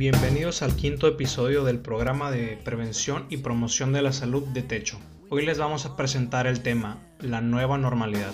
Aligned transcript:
Bienvenidos 0.00 0.62
al 0.62 0.76
quinto 0.76 1.06
episodio 1.06 1.62
del 1.62 1.78
programa 1.78 2.30
de 2.30 2.58
prevención 2.64 3.26
y 3.28 3.36
promoción 3.36 3.92
de 3.92 4.00
la 4.00 4.12
salud 4.12 4.42
de 4.44 4.62
Techo. 4.62 4.98
Hoy 5.28 5.44
les 5.44 5.58
vamos 5.58 5.84
a 5.84 5.94
presentar 5.94 6.46
el 6.46 6.62
tema, 6.62 6.96
la 7.20 7.42
nueva 7.42 7.76
normalidad. 7.76 8.32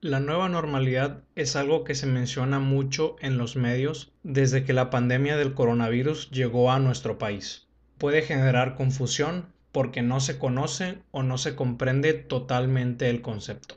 La 0.00 0.20
nueva 0.20 0.48
normalidad 0.48 1.22
es 1.34 1.54
algo 1.54 1.84
que 1.84 1.94
se 1.94 2.06
menciona 2.06 2.58
mucho 2.60 3.16
en 3.20 3.36
los 3.36 3.56
medios 3.56 4.10
desde 4.22 4.64
que 4.64 4.72
la 4.72 4.88
pandemia 4.88 5.36
del 5.36 5.52
coronavirus 5.52 6.30
llegó 6.30 6.72
a 6.72 6.78
nuestro 6.78 7.18
país. 7.18 7.68
Puede 7.98 8.22
generar 8.22 8.74
confusión 8.74 9.52
porque 9.70 10.00
no 10.00 10.18
se 10.20 10.38
conoce 10.38 10.96
o 11.10 11.22
no 11.22 11.36
se 11.36 11.54
comprende 11.54 12.14
totalmente 12.14 13.10
el 13.10 13.20
concepto. 13.20 13.74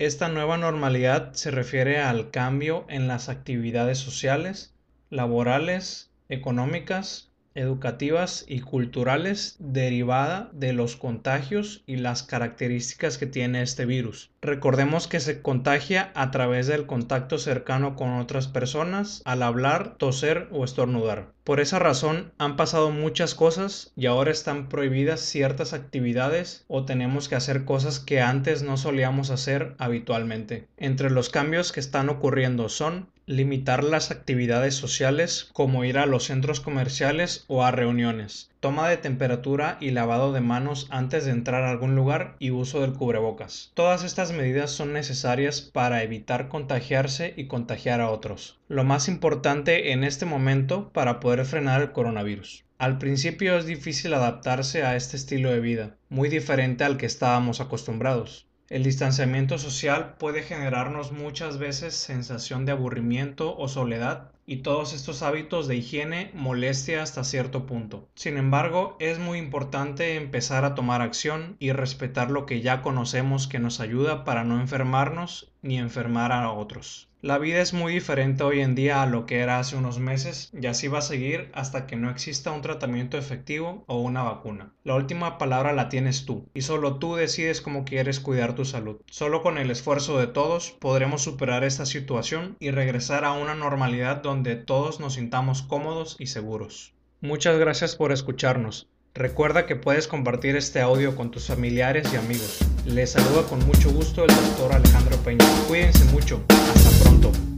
Esta 0.00 0.28
nueva 0.28 0.58
normalidad 0.58 1.34
se 1.34 1.52
refiere 1.52 2.00
al 2.00 2.32
cambio 2.32 2.84
en 2.88 3.06
las 3.06 3.28
actividades 3.28 3.98
sociales, 3.98 4.74
laborales, 5.08 6.10
económicas, 6.28 7.30
educativas 7.54 8.44
y 8.48 8.58
culturales 8.58 9.54
derivada 9.60 10.50
de 10.52 10.72
los 10.72 10.96
contagios 10.96 11.84
y 11.86 11.94
las 11.94 12.24
características 12.24 13.18
que 13.18 13.26
tiene 13.26 13.62
este 13.62 13.86
virus. 13.86 14.32
Recordemos 14.42 15.06
que 15.06 15.20
se 15.20 15.42
contagia 15.42 16.10
a 16.16 16.32
través 16.32 16.66
del 16.66 16.86
contacto 16.86 17.38
cercano 17.38 17.94
con 17.94 18.18
otras 18.18 18.48
personas 18.48 19.22
al 19.24 19.44
hablar, 19.44 19.96
toser 19.96 20.48
o 20.50 20.64
estornudar. 20.64 21.33
Por 21.44 21.60
esa 21.60 21.78
razón 21.78 22.32
han 22.38 22.56
pasado 22.56 22.90
muchas 22.90 23.34
cosas 23.34 23.92
y 23.96 24.06
ahora 24.06 24.30
están 24.30 24.70
prohibidas 24.70 25.20
ciertas 25.20 25.74
actividades 25.74 26.64
o 26.68 26.86
tenemos 26.86 27.28
que 27.28 27.34
hacer 27.34 27.66
cosas 27.66 28.00
que 28.00 28.22
antes 28.22 28.62
no 28.62 28.78
solíamos 28.78 29.28
hacer 29.28 29.74
habitualmente. 29.76 30.66
Entre 30.78 31.10
los 31.10 31.28
cambios 31.28 31.70
que 31.70 31.80
están 31.80 32.08
ocurriendo 32.08 32.70
son 32.70 33.08
limitar 33.26 33.82
las 33.84 34.10
actividades 34.10 34.74
sociales 34.74 35.48
como 35.54 35.84
ir 35.84 35.96
a 35.98 36.06
los 36.06 36.24
centros 36.24 36.60
comerciales 36.60 37.44
o 37.46 37.64
a 37.64 37.70
reuniones, 37.70 38.50
toma 38.60 38.88
de 38.88 38.98
temperatura 38.98 39.78
y 39.80 39.90
lavado 39.92 40.32
de 40.32 40.40
manos 40.40 40.88
antes 40.90 41.24
de 41.24 41.30
entrar 41.30 41.64
a 41.64 41.70
algún 41.70 41.96
lugar 41.96 42.36
y 42.38 42.50
uso 42.50 42.82
del 42.82 42.92
cubrebocas. 42.92 43.72
Todas 43.74 44.04
estas 44.04 44.32
medidas 44.32 44.70
son 44.70 44.92
necesarias 44.92 45.62
para 45.62 46.02
evitar 46.02 46.48
contagiarse 46.48 47.32
y 47.36 47.46
contagiar 47.46 48.02
a 48.02 48.10
otros. 48.10 48.58
Lo 48.68 48.84
más 48.84 49.08
importante 49.08 49.92
en 49.92 50.04
este 50.04 50.26
momento 50.26 50.90
para 50.92 51.20
poder 51.20 51.33
frenar 51.42 51.82
el 51.82 51.90
coronavirus. 51.90 52.64
Al 52.78 52.98
principio 52.98 53.58
es 53.58 53.66
difícil 53.66 54.14
adaptarse 54.14 54.84
a 54.84 54.94
este 54.94 55.16
estilo 55.16 55.50
de 55.50 55.58
vida, 55.58 55.96
muy 56.08 56.28
diferente 56.28 56.84
al 56.84 56.96
que 56.96 57.06
estábamos 57.06 57.60
acostumbrados. 57.60 58.46
El 58.68 58.82
distanciamiento 58.82 59.58
social 59.58 60.16
puede 60.18 60.42
generarnos 60.42 61.12
muchas 61.12 61.58
veces 61.58 61.94
sensación 61.94 62.64
de 62.64 62.72
aburrimiento 62.72 63.56
o 63.56 63.68
soledad 63.68 64.32
y 64.46 64.58
todos 64.58 64.94
estos 64.94 65.22
hábitos 65.22 65.68
de 65.68 65.76
higiene 65.76 66.30
molestia 66.34 67.02
hasta 67.02 67.24
cierto 67.24 67.66
punto. 67.66 68.08
Sin 68.14 68.36
embargo, 68.36 68.96
es 69.00 69.18
muy 69.18 69.38
importante 69.38 70.16
empezar 70.16 70.64
a 70.64 70.74
tomar 70.74 71.02
acción 71.02 71.56
y 71.58 71.72
respetar 71.72 72.30
lo 72.30 72.46
que 72.46 72.60
ya 72.60 72.82
conocemos 72.82 73.48
que 73.48 73.58
nos 73.58 73.80
ayuda 73.80 74.24
para 74.24 74.44
no 74.44 74.60
enfermarnos 74.60 75.52
ni 75.62 75.78
enfermar 75.78 76.32
a 76.32 76.50
otros. 76.50 77.08
La 77.24 77.38
vida 77.38 77.62
es 77.62 77.72
muy 77.72 77.94
diferente 77.94 78.44
hoy 78.44 78.60
en 78.60 78.74
día 78.74 79.02
a 79.02 79.06
lo 79.06 79.24
que 79.24 79.38
era 79.38 79.58
hace 79.58 79.76
unos 79.76 79.98
meses 79.98 80.50
y 80.52 80.66
así 80.66 80.88
va 80.88 80.98
a 80.98 81.00
seguir 81.00 81.50
hasta 81.54 81.86
que 81.86 81.96
no 81.96 82.10
exista 82.10 82.52
un 82.52 82.60
tratamiento 82.60 83.16
efectivo 83.16 83.82
o 83.86 83.98
una 83.98 84.22
vacuna. 84.22 84.74
La 84.84 84.94
última 84.94 85.38
palabra 85.38 85.72
la 85.72 85.88
tienes 85.88 86.26
tú 86.26 86.50
y 86.52 86.60
solo 86.60 86.98
tú 86.98 87.14
decides 87.14 87.62
cómo 87.62 87.86
quieres 87.86 88.20
cuidar 88.20 88.54
tu 88.54 88.66
salud. 88.66 89.00
Solo 89.06 89.42
con 89.42 89.56
el 89.56 89.70
esfuerzo 89.70 90.18
de 90.18 90.26
todos 90.26 90.72
podremos 90.72 91.22
superar 91.22 91.64
esta 91.64 91.86
situación 91.86 92.58
y 92.60 92.72
regresar 92.72 93.24
a 93.24 93.32
una 93.32 93.54
normalidad 93.54 94.20
donde 94.20 94.56
todos 94.56 95.00
nos 95.00 95.14
sintamos 95.14 95.62
cómodos 95.62 96.16
y 96.18 96.26
seguros. 96.26 96.92
Muchas 97.22 97.58
gracias 97.58 97.96
por 97.96 98.12
escucharnos. 98.12 98.86
Recuerda 99.16 99.64
que 99.64 99.76
puedes 99.76 100.08
compartir 100.08 100.56
este 100.56 100.80
audio 100.80 101.14
con 101.14 101.30
tus 101.30 101.46
familiares 101.46 102.12
y 102.12 102.16
amigos. 102.16 102.58
Les 102.84 103.12
saluda 103.12 103.44
con 103.48 103.64
mucho 103.64 103.92
gusto 103.92 104.24
el 104.24 104.34
doctor 104.34 104.72
Alejandro 104.72 105.16
Peña. 105.18 105.44
Cuídense 105.68 106.04
mucho. 106.06 106.42
Hasta 106.48 107.04
pronto. 107.04 107.53